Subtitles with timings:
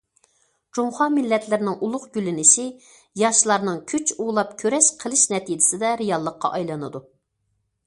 [0.77, 2.65] جۇڭخۇا مىللەتلىرىنىڭ ئۇلۇغ گۈللىنىشى
[3.23, 7.07] ياشلارنىڭ كۈچ ئۇلاپ كۈرەش قىلىش نەتىجىسىدە رېئاللىققا ئايلىنىدۇ.